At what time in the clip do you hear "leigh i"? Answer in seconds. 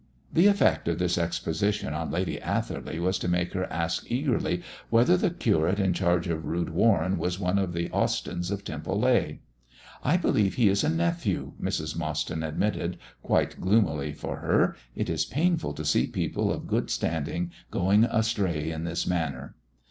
8.99-10.17